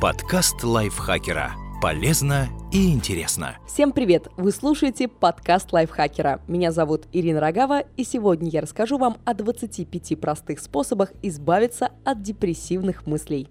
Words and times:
Подкаст 0.00 0.64
лайфхакера. 0.64 1.52
Полезно 1.82 2.48
и 2.72 2.90
интересно. 2.90 3.58
Всем 3.66 3.92
привет! 3.92 4.28
Вы 4.38 4.50
слушаете 4.50 5.08
подкаст 5.08 5.74
лайфхакера. 5.74 6.40
Меня 6.48 6.72
зовут 6.72 7.04
Ирина 7.12 7.38
Рогава, 7.38 7.80
и 7.98 8.04
сегодня 8.04 8.48
я 8.48 8.62
расскажу 8.62 8.96
вам 8.96 9.18
о 9.26 9.34
25 9.34 10.18
простых 10.18 10.60
способах 10.60 11.12
избавиться 11.20 11.90
от 12.02 12.22
депрессивных 12.22 13.06
мыслей. 13.06 13.48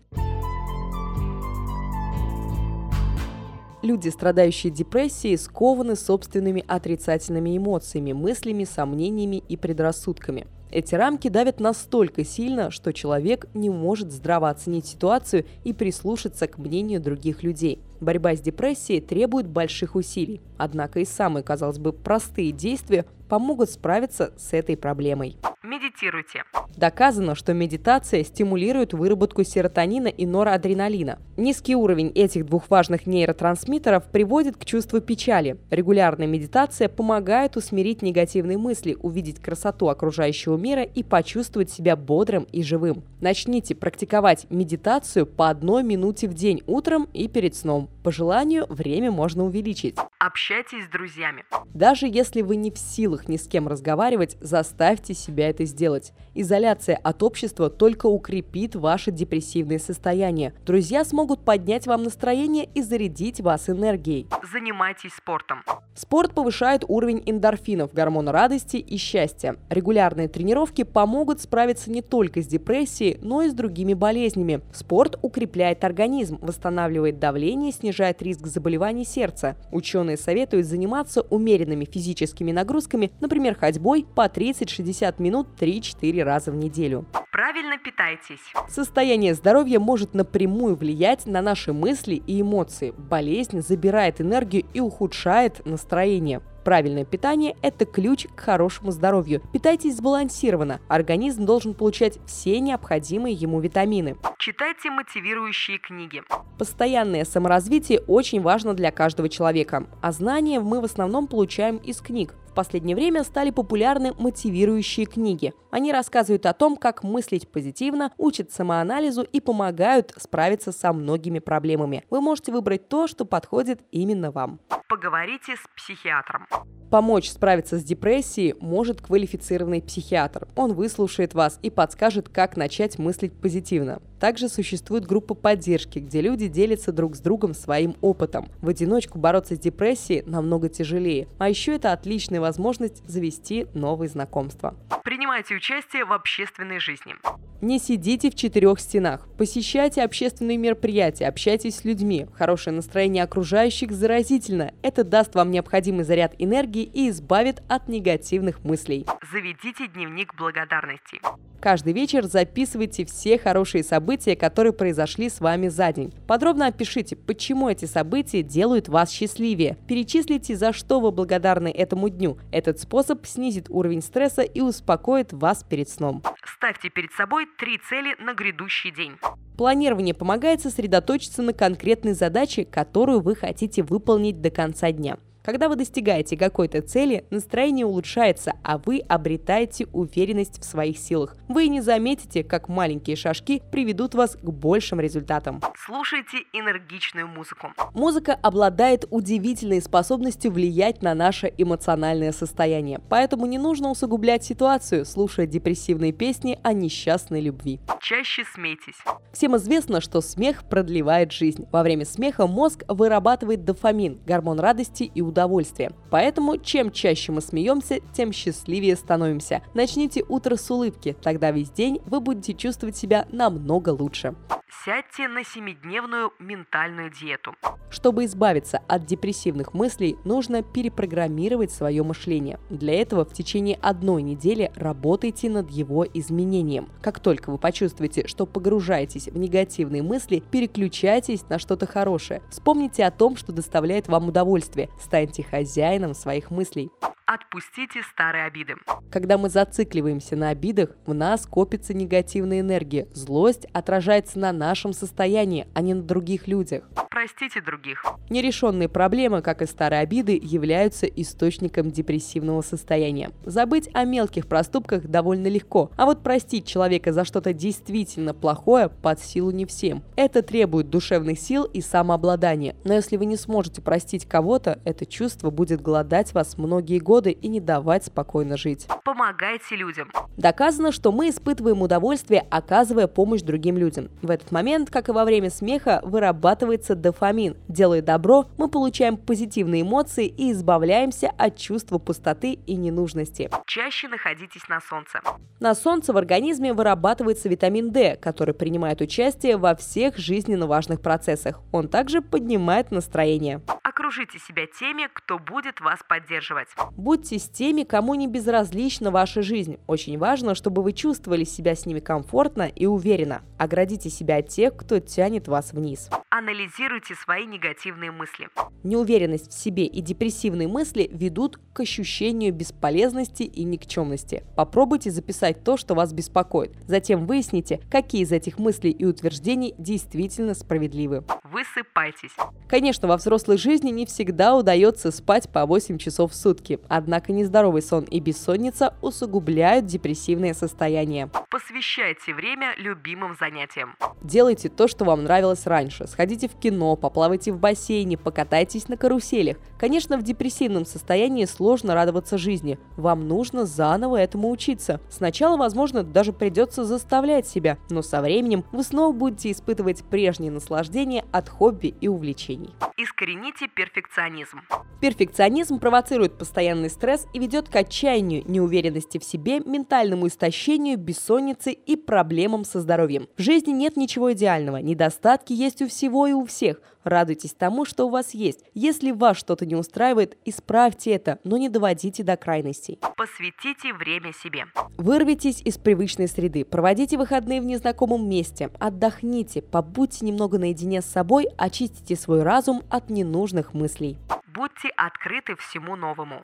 Люди, 3.84 4.10
страдающие 4.10 4.74
депрессией, 4.74 5.38
скованы 5.38 5.96
собственными 5.96 6.66
отрицательными 6.68 7.56
эмоциями, 7.56 8.14
мыслями, 8.14 8.64
сомнениями 8.64 9.36
и 9.36 9.56
предрассудками. 9.56 10.48
Эти 10.72 10.94
рамки 10.96 11.28
давят 11.30 11.60
настолько 11.60 12.24
сильно, 12.24 12.70
что 12.70 12.94
человек 12.94 13.48
не 13.54 13.70
может 13.70 14.12
здраво 14.12 14.50
оценить 14.50 14.86
ситуацию 14.86 15.46
и 15.64 15.74
прислушаться 15.74 16.48
к 16.48 16.58
мнению 16.58 17.02
других 17.02 17.42
людей. 17.44 17.80
Борьба 18.02 18.36
с 18.36 18.42
депрессией 18.42 19.02
требует 19.02 19.48
больших 19.48 19.96
усилий. 19.96 20.42
Однако 20.58 21.00
и 21.00 21.06
самые, 21.06 21.44
казалось 21.44 21.80
бы, 21.80 21.94
простые 21.94 22.52
действия 22.52 23.06
помогут 23.30 23.70
справиться 23.70 24.34
с 24.38 24.54
этой 24.54 24.76
проблемой. 24.76 25.38
Медитируйте. 25.62 26.44
Доказано, 26.78 27.36
что 27.36 27.54
медитация 27.54 28.24
стимулирует 28.24 28.94
выработку 28.94 29.44
серотонина 29.44 30.08
и 30.08 30.26
норадреналина. 30.26 31.20
Низкий 31.38 31.76
уровень 31.76 32.12
этих 32.16 32.46
двух 32.46 32.70
важных 32.70 33.06
нейротрансмиттеров 33.06 34.06
приводит 34.06 34.56
к 34.56 34.66
чувству 34.66 35.02
печали. 35.02 35.58
Регулярная 35.70 36.28
медитация 36.28 36.88
помогает 36.88 37.58
усмирить 37.58 38.02
негативные 38.02 38.58
мысли, 38.58 38.98
увидеть 39.02 39.40
красоту 39.40 39.90
окружающего 39.90 40.58
мира 40.58 40.84
и 40.84 41.04
почувствовать 41.04 41.70
себя 41.70 41.96
бодрым 41.96 42.48
и 42.52 42.64
живым. 42.64 43.04
Начните 43.20 43.76
практиковать 43.76 44.48
медитацию 44.50 45.26
по 45.26 45.50
одной 45.50 45.84
минуте 45.84 46.28
в 46.28 46.34
день 46.34 46.64
утром 46.66 47.10
и 47.14 47.28
перед 47.28 47.54
сном. 47.54 47.89
По 48.04 48.12
желанию 48.12 48.66
время 48.70 49.12
можно 49.12 49.44
увеличить. 49.44 49.96
Общайтесь 50.22 50.84
с 50.84 50.90
друзьями. 50.90 51.46
Даже 51.74 52.06
если 52.06 52.42
вы 52.42 52.58
не 52.58 52.72
в 52.72 52.78
силах 52.78 53.30
ни 53.30 53.38
с 53.38 53.48
кем 53.48 53.70
разговаривать, 53.70 54.36
заставьте 54.42 55.14
себя 55.14 55.50
это 55.50 55.64
сделать. 55.64 56.12
Изоляция 56.36 56.98
от 56.98 57.24
общества 57.24 57.70
только 57.70 58.08
укрепит 58.08 58.76
ваше 58.76 59.12
депрессивное 59.12 59.80
состояние. 59.80 60.54
Друзья 60.66 61.06
смогут 61.06 61.46
поднять 61.46 61.88
вам 61.88 62.04
настроение 62.04 62.68
и 62.76 62.82
зарядить 62.82 63.40
вас 63.40 63.70
энергией. 63.70 64.28
Занимайтесь 64.52 65.14
спортом. 65.14 65.64
Спорт 65.96 66.34
повышает 66.34 66.84
уровень 66.88 67.24
эндорфинов, 67.26 67.94
гормона 67.94 68.34
радости 68.34 68.78
и 68.78 68.98
счастья. 68.98 69.56
Регулярные 69.70 70.28
тренировки 70.28 70.84
помогут 70.84 71.42
справиться 71.42 71.92
не 71.92 72.02
только 72.02 72.42
с 72.42 72.48
депрессией, 72.48 73.20
но 73.22 73.42
и 73.42 73.50
с 73.50 73.54
другими 73.54 73.94
болезнями. 73.94 74.62
Спорт 74.74 75.18
укрепляет 75.22 75.84
организм, 75.84 76.40
восстанавливает 76.42 77.20
давление, 77.20 77.72
снижает 77.72 78.22
риск 78.22 78.48
заболеваний 78.48 79.06
сердца. 79.06 79.56
Ученые 79.72 80.09
советуют 80.18 80.66
заниматься 80.66 81.22
умеренными 81.22 81.86
физическими 81.86 82.52
нагрузками, 82.52 83.12
например, 83.20 83.56
ходьбой 83.56 84.06
по 84.16 84.26
30-60 84.28 85.16
минут 85.20 85.48
3-4 85.60 86.24
раза 86.24 86.52
в 86.52 86.56
неделю. 86.56 87.06
Правильно 87.32 87.78
питайтесь. 87.78 88.42
Состояние 88.68 89.34
здоровья 89.34 89.80
может 89.80 90.14
напрямую 90.14 90.76
влиять 90.76 91.26
на 91.26 91.42
наши 91.42 91.74
мысли 91.74 92.16
и 92.16 92.42
эмоции. 92.42 92.94
Болезнь 92.98 93.62
забирает 93.62 94.20
энергию 94.20 94.66
и 94.74 94.80
ухудшает 94.80 95.66
настроение. 95.66 96.42
Правильное 96.64 97.06
питание– 97.06 97.56
это 97.62 97.86
ключ 97.86 98.28
к 98.36 98.40
хорошему 98.42 98.92
здоровью. 98.92 99.42
Питайтесь 99.54 99.98
сбалансированно. 99.98 100.82
Организм 100.88 101.46
должен 101.46 101.74
получать 101.74 102.20
все 102.28 102.60
необходимые 102.60 103.34
ему 103.34 103.60
витамины. 103.60 104.18
Читайте 104.40 104.90
мотивирующие 104.90 105.80
книги. 105.80 106.24
Постоянное 106.58 107.26
саморазвитие 107.26 108.00
очень 108.08 108.42
важно 108.42 108.74
для 108.74 108.90
каждого 108.90 109.28
человека, 109.28 109.86
а 110.02 110.14
знания 110.14 110.62
мы 110.62 110.80
в 110.80 110.86
основном 110.86 111.28
получаем 111.28 111.76
из 111.76 112.00
книг. 112.00 112.34
В 112.50 112.54
последнее 112.54 112.96
время 112.96 113.24
стали 113.24 113.52
популярны 113.52 114.14
мотивирующие 114.18 115.06
книги. 115.06 115.54
Они 115.70 115.92
рассказывают 115.92 116.48
о 116.48 116.54
том, 116.54 116.78
как 116.78 117.04
мыслить 117.04 117.48
позитивно, 117.48 118.12
учат 118.18 118.52
самоанализу 118.52 119.22
и 119.22 119.40
помогают 119.40 120.14
справиться 120.18 120.72
со 120.72 120.92
многими 120.92 121.38
проблемами. 121.38 122.04
Вы 122.10 122.22
можете 122.22 122.52
выбрать 122.52 122.90
то, 122.90 123.06
что 123.06 123.24
подходит 123.24 123.82
именно 123.92 124.32
вам. 124.32 124.60
Поговорите 124.90 125.56
с 125.56 125.68
психиатром. 125.78 126.48
Помочь 126.90 127.30
справиться 127.30 127.78
с 127.78 127.84
депрессией 127.84 128.56
может 128.60 129.00
квалифицированный 129.00 129.84
психиатр. 129.84 130.48
Он 130.56 130.74
выслушает 130.74 131.36
вас 131.36 131.60
и 131.62 131.70
подскажет, 131.70 132.30
как 132.30 132.58
начать 132.58 132.98
мыслить 132.98 133.40
позитивно. 133.40 134.02
Также 134.20 134.50
существует 134.50 135.06
группа 135.06 135.36
поддержки, 135.36 136.00
где 136.00 136.22
люди 136.22 136.48
делятся 136.48 136.92
друг 136.92 137.16
с 137.16 137.20
другом 137.20 137.54
своим 137.54 137.96
опытом. 138.02 138.50
В 138.60 138.70
одиночку 138.70 139.20
бороться 139.20 139.56
с 139.56 139.60
депрессией 139.60 140.24
намного 140.26 140.68
тяжелее. 140.68 141.28
А 141.38 141.48
еще 141.48 141.76
это 141.76 141.94
отличная 142.40 142.42
возможность 142.42 143.08
завести 143.08 143.68
новые 143.74 144.10
знакомства. 144.10 144.76
Принимайте 145.04 145.56
участие 145.56 146.06
в 146.06 146.14
общественной 146.14 146.80
жизни. 146.80 147.16
Не 147.62 147.80
сидите 147.80 148.30
в 148.30 148.36
четырех 148.36 148.80
стенах. 148.80 149.28
Посещайте 149.38 150.02
общественные 150.04 150.58
мероприятия, 150.58 151.28
общайтесь 151.28 151.78
с 151.78 151.86
людьми. 151.86 152.26
Хорошее 152.34 152.76
настроение 152.76 153.24
окружающих 153.24 153.92
заразительно. 153.92 154.72
Это 154.82 155.04
даст 155.04 155.36
вам 155.36 155.52
необходимый 155.52 156.06
заряд 156.06 156.34
энергии 156.40 156.84
и 156.84 157.10
избавит 157.10 157.62
от 157.68 157.90
негативных 157.90 158.64
мыслей. 158.64 159.06
Заведите 159.32 159.88
дневник 159.88 160.34
благодарности. 160.36 161.20
Каждый 161.60 161.92
вечер 161.92 162.26
записывайте 162.26 163.04
все 163.04 163.38
хорошие 163.38 163.84
события, 163.84 164.38
которые 164.38 164.72
произошли 164.72 165.30
с 165.30 165.42
вами 165.42 165.68
за 165.68 165.92
день. 165.92 166.14
Подробно 166.26 166.68
опишите, 166.68 167.18
почему 167.18 167.68
эти 167.68 167.84
события 167.84 168.42
делают 168.42 168.88
вас 168.88 169.12
счастливее. 169.12 169.78
Перечислите, 169.86 170.56
за 170.56 170.72
что 170.72 171.02
вы 171.02 171.12
благодарны 171.12 171.68
этому 171.68 172.08
дню. 172.08 172.29
Этот 172.52 172.80
способ 172.80 173.26
снизит 173.26 173.68
уровень 173.70 174.02
стресса 174.02 174.42
и 174.42 174.62
успокоит 174.62 175.34
вас 175.34 175.64
перед 175.64 175.90
сном. 175.90 176.22
Ставьте 176.44 176.90
перед 176.90 177.12
собой 177.14 177.48
три 177.58 177.78
цели 177.90 178.16
на 178.20 178.34
грядущий 178.34 178.92
день. 178.92 179.14
Планирование 179.58 180.14
помогает 180.14 180.62
сосредоточиться 180.62 181.42
на 181.42 181.54
конкретной 181.54 182.14
задаче, 182.14 182.66
которую 182.66 183.22
вы 183.22 183.36
хотите 183.36 183.84
выполнить 183.84 184.42
до 184.42 184.50
конца 184.50 184.92
дня. 184.92 185.18
Когда 185.44 185.70
вы 185.70 185.78
достигаете 185.78 186.36
какой-то 186.36 186.82
цели, 186.82 187.26
настроение 187.30 187.86
улучшается, 187.86 188.54
а 188.62 188.78
вы 188.78 189.00
обретаете 189.00 189.88
уверенность 189.94 190.62
в 190.62 190.66
своих 190.66 190.98
силах. 190.98 191.38
Вы 191.48 191.70
не 191.70 191.80
заметите, 191.80 192.44
как 192.44 192.68
маленькие 192.68 193.16
шажки 193.16 193.62
приведут 193.72 194.16
вас 194.16 194.36
к 194.36 194.50
большим 194.50 195.00
результатам. 195.00 195.62
Слушайте 195.86 196.40
энергичную 196.52 197.28
музыку. 197.28 197.70
Музыка 197.94 198.34
обладает 198.34 199.06
удивительной 199.10 199.82
способностью 199.82 200.52
влиять 200.52 201.02
на 201.02 201.16
наше 201.16 201.54
эмоциональное 201.58 202.34
состояние, 202.34 203.00
поэтому 203.10 203.46
не 203.46 203.58
нужно 203.58 203.90
усугублять 203.90 204.44
ситуацию, 204.44 205.06
слушая 205.06 205.46
депрессивные 205.46 206.12
песни 206.12 206.60
о 206.64 206.74
несчастной 206.74 207.40
любви. 207.40 207.80
Чаще 208.02 208.44
смейтесь. 208.54 208.96
Всем 209.32 209.56
известно, 209.56 210.02
что 210.02 210.20
смех 210.22 210.64
продлевает 210.68 211.32
жизнь. 211.32 211.66
Во 211.72 211.84
время 211.84 212.06
смеха 212.06 212.46
мозг 212.46 212.84
вырабатывает 212.88 213.64
дофамин, 213.64 214.20
гормон 214.26 214.60
радости 214.60 215.04
и 215.04 215.22
удовольствие. 215.30 215.92
Поэтому 216.10 216.58
чем 216.58 216.92
чаще 216.92 217.32
мы 217.32 217.42
смеемся, 217.42 218.00
тем 218.14 218.32
счастливее 218.32 218.96
становимся. 218.96 219.62
Начните 219.74 220.24
утро 220.28 220.56
с 220.56 220.70
улыбки, 220.70 221.16
тогда 221.22 221.52
весь 221.52 221.72
день 221.72 222.02
вы 222.06 222.20
будете 222.20 222.54
чувствовать 222.54 222.98
себя 222.98 223.26
намного 223.32 223.90
лучше. 223.90 224.36
Сядьте 224.72 225.28
на 225.28 225.44
семидневную 225.44 226.32
ментальную 226.38 227.10
диету. 227.10 227.56
Чтобы 227.90 228.26
избавиться 228.26 228.80
от 228.88 229.04
депрессивных 229.04 229.74
мыслей, 229.74 230.16
нужно 230.26 230.62
перепрограммировать 230.62 231.72
свое 231.72 232.04
мышление. 232.04 232.60
Для 232.70 233.02
этого 233.02 233.26
в 233.26 233.34
течение 233.34 233.80
одной 233.82 234.22
недели 234.22 234.72
работайте 234.76 235.50
над 235.50 235.72
его 235.72 236.06
изменением. 236.14 236.90
Как 237.02 237.20
только 237.20 237.50
вы 237.50 237.58
почувствуете, 237.58 238.28
что 238.28 238.46
погружаетесь 238.46 239.28
в 239.28 239.38
негативные 239.40 240.04
мысли, 240.04 240.44
переключайтесь 240.52 241.50
на 241.50 241.58
что-то 241.58 241.88
хорошее. 241.88 242.44
Вспомните 242.52 243.06
о 243.06 243.12
том, 243.12 243.38
что 243.38 243.52
доставляет 243.52 244.08
вам 244.08 244.28
удовольствие. 244.28 244.90
Станьте 245.02 245.42
хозяином 245.42 246.14
своих 246.14 246.52
мыслей. 246.52 246.92
Отпустите 247.32 248.02
старые 248.02 248.46
обиды. 248.46 248.74
Когда 249.12 249.38
мы 249.38 249.50
зацикливаемся 249.50 250.36
на 250.36 250.50
обидах, 250.50 250.96
в 251.06 251.14
нас 251.14 251.46
копится 251.46 251.94
негативная 251.94 252.62
энергия. 252.62 253.08
Злость 253.14 253.68
отражается 253.72 254.40
на 254.40 254.52
нашем 254.52 254.94
состоянии, 254.94 255.68
а 255.76 255.82
не 255.82 255.94
на 255.94 256.02
других 256.02 256.48
людях. 256.48 256.90
Простите 257.12 257.62
других. 257.62 258.04
Нерешенные 258.30 258.88
проблемы, 258.88 259.42
как 259.42 259.62
и 259.62 259.66
старые 259.66 260.00
обиды, 260.00 260.40
являются 260.42 261.06
источником 261.06 261.92
депрессивного 261.92 262.62
состояния. 262.62 263.32
Забыть 263.46 263.90
о 263.94 264.06
мелких 264.06 264.48
проступках 264.48 265.06
довольно 265.08 265.48
легко, 265.48 265.92
а 265.98 266.06
вот 266.06 266.24
простить 266.24 266.66
человека 266.66 267.12
за 267.12 267.26
что-то 267.26 267.52
действительно 267.52 268.34
плохое 268.34 268.90
под 268.90 269.20
силу 269.20 269.52
не 269.52 269.66
всем. 269.66 270.04
Это 270.16 270.42
требует 270.42 270.90
душевных 270.90 271.40
сил 271.40 271.66
и 271.66 271.82
самообладания. 271.82 272.76
Но 272.86 272.94
если 272.94 273.18
вы 273.18 273.26
не 273.26 273.36
сможете 273.36 273.82
простить 273.82 274.26
кого-то, 274.26 274.80
это 274.86 275.06
чувство 275.06 275.50
будет 275.50 275.82
голодать 275.82 276.34
вас 276.34 276.58
многие 276.58 277.00
годы 277.00 277.19
невзгоды 277.20 277.32
и 277.32 277.48
не 277.48 277.60
давать 277.60 278.06
спокойно 278.06 278.58
жить. 278.58 278.88
Помогайте 279.04 279.76
людям. 279.76 280.12
Доказано, 280.38 280.92
что 280.92 281.12
мы 281.12 281.30
испытываем 281.30 281.82
удовольствие, 281.82 282.46
оказывая 282.50 283.08
помощь 283.08 283.42
другим 283.42 283.78
людям. 283.78 284.10
В 284.22 284.30
этот 284.30 284.52
момент, 284.52 284.90
как 284.90 285.10
и 285.10 285.12
во 285.12 285.26
время 285.26 285.50
смеха, 285.50 286.02
вырабатывается 286.04 286.96
дофамин. 286.96 287.58
Делая 287.68 288.02
добро, 288.02 288.46
мы 288.58 288.70
получаем 288.70 289.18
позитивные 289.18 289.82
эмоции 289.82 290.28
и 290.28 290.52
избавляемся 290.52 291.32
от 291.38 291.58
чувства 291.58 291.98
пустоты 291.98 292.54
и 292.54 292.76
ненужности. 292.76 293.50
Чаще 293.66 294.08
находитесь 294.08 294.68
на 294.70 294.80
солнце. 294.80 295.20
На 295.60 295.76
солнце 295.76 296.14
в 296.14 296.18
организме 296.18 296.74
вырабатывается 296.74 297.50
витамин 297.50 297.92
D, 297.92 298.16
который 298.16 298.54
принимает 298.54 299.02
участие 299.02 299.58
во 299.58 299.76
всех 299.76 300.18
жизненно 300.18 300.68
важных 300.68 301.02
процессах. 301.02 301.60
Он 301.72 301.88
также 301.88 302.22
поднимает 302.22 302.92
настроение. 302.92 303.62
Окружите 304.10 304.40
себя 304.40 304.66
теми, 304.66 305.08
кто 305.14 305.38
будет 305.38 305.82
вас 305.82 306.00
поддерживать. 306.10 306.68
Будьте 306.98 307.38
с 307.38 307.48
теми, 307.48 307.84
кому 307.84 308.16
не 308.16 308.28
безразлична 308.28 309.12
ваша 309.12 309.44
жизнь. 309.44 309.78
Очень 309.86 310.18
важно, 310.18 310.56
чтобы 310.56 310.82
вы 310.82 310.94
чувствовали 310.94 311.44
себя 311.44 311.76
с 311.76 311.86
ними 311.86 312.00
комфортно 312.00 312.64
и 312.64 312.88
уверенно. 312.88 313.44
Оградите 313.60 314.10
себя 314.10 314.38
от 314.38 314.48
тех, 314.48 314.76
кто 314.76 315.00
тянет 315.00 315.48
вас 315.48 315.74
вниз. 315.74 316.10
Анализируйте 316.40 317.16
свои 317.16 317.46
негативные 317.46 318.12
мысли. 318.12 318.48
Неуверенность 318.84 319.52
в 319.52 319.54
себе 319.54 319.86
и 319.86 320.00
депрессивные 320.00 320.70
мысли 320.70 321.10
ведут 321.12 321.60
к 321.74 321.82
ощущению 321.82 322.54
бесполезности 322.54 323.44
и 323.44 323.66
никчемности. 323.66 324.46
Попробуйте 324.56 325.12
записать 325.12 325.66
то, 325.66 325.76
что 325.76 325.96
вас 325.96 326.14
беспокоит. 326.14 326.72
Затем 326.88 327.26
выясните, 327.26 327.82
какие 327.92 328.22
из 328.22 328.32
этих 328.32 328.58
мыслей 328.58 328.92
и 328.92 329.04
утверждений 329.04 329.76
действительно 329.78 330.54
справедливы. 330.54 331.26
Высыпайтесь. 331.44 332.32
Конечно, 332.70 333.10
во 333.10 333.18
взрослой 333.18 333.58
жизни 333.58 333.90
не 333.90 334.06
всегда 334.06 334.56
удается 334.56 335.12
спать 335.12 335.52
по 335.52 335.66
8 335.66 335.98
часов 335.98 336.32
в 336.32 336.36
сутки, 336.36 336.80
однако 336.88 337.34
нездоровый 337.34 337.82
сон 337.82 338.06
и 338.06 338.22
бессонница 338.22 338.96
усугубляют 339.02 339.88
депрессивное 339.88 340.54
состояние. 340.54 341.30
Посвящайте 341.50 342.34
время 342.34 342.76
любимым 342.78 343.36
занятиям. 343.38 343.96
Делайте 344.22 344.70
то, 344.70 344.88
что 344.88 345.04
вам 345.04 345.24
нравилось 345.24 345.66
раньше. 345.66 346.08
Сходите 346.08 346.29
в 346.38 346.56
кино, 346.56 346.96
поплавайте 346.96 347.52
в 347.52 347.60
бассейне, 347.60 348.18
покатайтесь 348.18 348.88
на 348.88 348.98
каруселях. 348.98 349.58
Конечно, 349.78 350.18
в 350.18 350.24
депрессивном 350.24 350.86
состоянии 350.86 351.46
сложно 351.46 351.94
радоваться 351.94 352.38
жизни. 352.38 352.78
Вам 352.98 353.28
нужно 353.28 353.66
заново 353.66 354.18
этому 354.18 354.50
учиться. 354.50 355.02
Сначала, 355.10 355.58
возможно, 355.58 356.04
даже 356.04 356.34
придется 356.34 356.84
заставлять 356.84 357.48
себя, 357.48 357.78
но 357.90 358.02
со 358.02 358.22
временем 358.22 358.66
вы 358.72 358.84
снова 358.84 359.14
будете 359.14 359.52
испытывать 359.52 360.04
прежние 360.04 360.52
наслаждения 360.52 361.26
от 361.32 361.50
хобби 361.50 361.96
и 362.02 362.08
увлечений. 362.08 362.74
Искорените 362.98 363.68
перфекционизм. 363.68 364.62
Перфекционизм 365.00 365.80
провоцирует 365.80 366.38
постоянный 366.38 366.90
стресс 366.90 367.26
и 367.34 367.40
ведет 367.40 367.70
к 367.70 367.76
отчаянию, 367.76 368.44
неуверенности 368.46 369.18
в 369.18 369.24
себе, 369.24 369.60
ментальному 369.60 370.28
истощению, 370.28 370.98
бессоннице 370.98 371.72
и 371.72 371.96
проблемам 371.96 372.66
со 372.66 372.82
здоровьем. 372.82 373.28
В 373.38 373.42
жизни 373.42 373.72
нет 373.72 373.96
ничего 373.96 374.34
идеального, 374.34 374.78
недостатки 374.78 375.54
есть 375.54 375.82
у 375.82 375.88
всего 375.88 376.09
и 376.28 376.34
у 376.34 376.46
всех. 376.46 376.82
Радуйтесь 377.04 377.54
тому, 377.54 377.86
что 377.86 378.06
у 378.06 378.10
вас 378.10 378.34
есть. 378.34 378.66
Если 378.74 379.12
вас 379.12 379.38
что-то 379.38 379.66
не 379.66 379.76
устраивает, 379.76 380.38
исправьте 380.46 381.12
это, 381.12 381.40
но 381.44 381.58
не 381.58 381.70
доводите 381.70 382.24
до 382.24 382.36
крайностей. 382.36 383.00
Посвятите 383.16 383.94
время 383.94 384.34
себе. 384.34 384.66
Вырвитесь 384.98 385.62
из 385.62 385.78
привычной 385.78 386.28
среды, 386.28 386.66
проводите 386.66 387.18
выходные 387.18 387.62
в 387.62 387.66
незнакомом 387.66 388.28
месте, 388.28 388.70
отдохните, 388.80 389.62
побудьте 389.62 390.26
немного 390.26 390.60
наедине 390.60 391.02
с 391.02 391.06
собой, 391.06 391.48
очистите 391.58 392.16
свой 392.16 392.44
разум 392.44 392.84
от 392.90 393.10
ненужных 393.10 393.74
мыслей. 393.74 394.18
Будьте 394.54 394.90
открыты 394.98 395.56
всему 395.56 395.96
новому. 395.96 396.42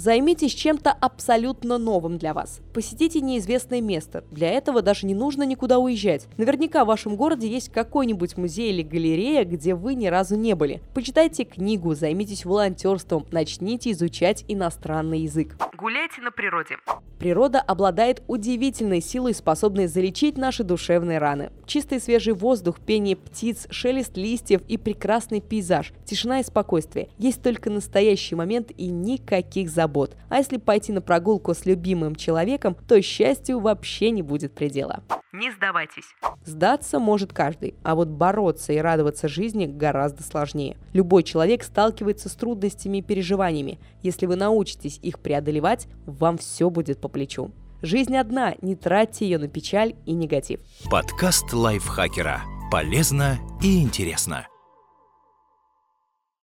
Займитесь 0.00 0.54
чем-то 0.54 0.92
абсолютно 0.92 1.76
новым 1.76 2.16
для 2.16 2.32
вас. 2.32 2.60
Посетите 2.72 3.20
неизвестное 3.20 3.82
место. 3.82 4.24
Для 4.30 4.48
этого 4.48 4.80
даже 4.80 5.06
не 5.06 5.12
нужно 5.12 5.42
никуда 5.42 5.78
уезжать. 5.78 6.26
Наверняка 6.38 6.84
в 6.84 6.88
вашем 6.88 7.16
городе 7.16 7.46
есть 7.46 7.68
какой-нибудь 7.68 8.38
музей 8.38 8.72
или 8.72 8.80
галерея, 8.80 9.44
где 9.44 9.74
вы 9.74 9.94
ни 9.94 10.06
разу 10.06 10.36
не 10.36 10.54
были. 10.54 10.80
Почитайте 10.94 11.44
книгу, 11.44 11.94
займитесь 11.94 12.46
волонтерством, 12.46 13.26
начните 13.30 13.90
изучать 13.90 14.42
иностранный 14.48 15.20
язык. 15.20 15.58
Гуляйте 15.80 16.20
на 16.20 16.30
природе. 16.30 16.76
Природа 17.18 17.58
обладает 17.58 18.22
удивительной 18.26 19.00
силой, 19.00 19.32
способной 19.32 19.86
залечить 19.86 20.36
наши 20.36 20.62
душевные 20.62 21.16
раны. 21.16 21.52
Чистый 21.64 22.00
свежий 22.00 22.34
воздух, 22.34 22.80
пение 22.80 23.16
птиц, 23.16 23.66
шелест 23.70 24.14
листьев 24.18 24.60
и 24.68 24.76
прекрасный 24.76 25.40
пейзаж, 25.40 25.94
тишина 26.04 26.40
и 26.40 26.42
спокойствие. 26.42 27.08
Есть 27.16 27.42
только 27.42 27.70
настоящий 27.70 28.34
момент 28.34 28.72
и 28.76 28.88
никаких 28.88 29.70
забот. 29.70 30.16
А 30.28 30.36
если 30.36 30.58
пойти 30.58 30.92
на 30.92 31.00
прогулку 31.00 31.54
с 31.54 31.64
любимым 31.64 32.14
человеком, 32.14 32.76
то 32.86 33.00
счастью 33.00 33.60
вообще 33.60 34.10
не 34.10 34.20
будет 34.20 34.54
предела. 34.54 35.02
Не 35.32 35.52
сдавайтесь. 35.52 36.06
Сдаться 36.44 36.98
может 36.98 37.32
каждый, 37.32 37.76
а 37.84 37.94
вот 37.94 38.08
бороться 38.08 38.72
и 38.72 38.78
радоваться 38.78 39.28
жизни 39.28 39.66
гораздо 39.66 40.24
сложнее. 40.24 40.76
Любой 40.92 41.22
человек 41.22 41.62
сталкивается 41.62 42.28
с 42.28 42.32
трудностями 42.32 42.98
и 42.98 43.02
переживаниями. 43.02 43.78
Если 44.02 44.26
вы 44.26 44.34
научитесь 44.34 44.98
их 45.02 45.20
преодолевать, 45.20 45.69
вам 46.06 46.38
все 46.38 46.70
будет 46.70 47.00
по 47.00 47.08
плечу. 47.08 47.52
Жизнь 47.82 48.16
одна, 48.16 48.54
не 48.60 48.76
тратьте 48.76 49.24
ее 49.24 49.38
на 49.38 49.48
печаль 49.48 49.94
и 50.04 50.12
негатив. 50.12 50.60
Подкаст 50.90 51.52
лайфхакера. 51.52 52.42
Полезно 52.70 53.38
и 53.62 53.82
интересно. 53.82 54.49